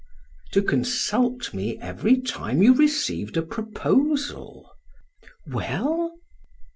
"To 0.53 0.63
consult 0.63 1.53
me 1.53 1.79
every 1.79 2.19
time 2.19 2.63
you 2.63 2.73
received 2.73 3.37
a 3.37 3.43
proposal." 3.43 4.71
"Well?" 5.45 6.15